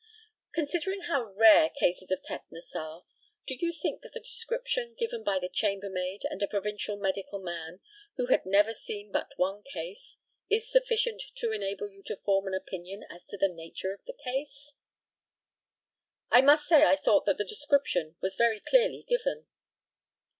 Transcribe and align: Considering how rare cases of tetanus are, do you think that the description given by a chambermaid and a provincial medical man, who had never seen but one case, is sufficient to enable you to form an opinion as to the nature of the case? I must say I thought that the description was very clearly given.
Considering 0.51 1.01
how 1.01 1.31
rare 1.35 1.69
cases 1.69 2.09
of 2.09 2.23
tetanus 2.23 2.75
are, 2.75 3.03
do 3.45 3.53
you 3.53 3.71
think 3.71 4.01
that 4.01 4.13
the 4.13 4.19
description 4.19 4.95
given 4.97 5.23
by 5.23 5.35
a 5.35 5.47
chambermaid 5.47 6.23
and 6.27 6.41
a 6.41 6.47
provincial 6.47 6.97
medical 6.97 7.37
man, 7.37 7.81
who 8.17 8.25
had 8.25 8.43
never 8.43 8.73
seen 8.73 9.11
but 9.11 9.29
one 9.37 9.61
case, 9.61 10.17
is 10.49 10.67
sufficient 10.71 11.21
to 11.35 11.51
enable 11.51 11.87
you 11.87 12.01
to 12.01 12.15
form 12.17 12.47
an 12.47 12.55
opinion 12.55 13.03
as 13.11 13.27
to 13.27 13.37
the 13.37 13.47
nature 13.47 13.93
of 13.93 14.03
the 14.05 14.13
case? 14.23 14.73
I 16.31 16.41
must 16.41 16.65
say 16.67 16.83
I 16.83 16.95
thought 16.95 17.27
that 17.27 17.37
the 17.37 17.43
description 17.45 18.15
was 18.21 18.33
very 18.35 18.59
clearly 18.59 19.05
given. 19.07 19.45